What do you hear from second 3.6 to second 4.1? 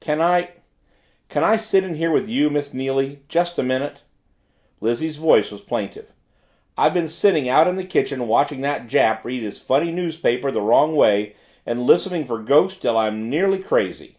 minute?"